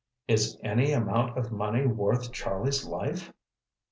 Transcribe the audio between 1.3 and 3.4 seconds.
of money worth Charlie's life?"